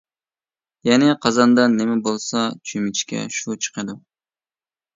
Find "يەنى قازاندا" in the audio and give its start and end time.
0.89-1.65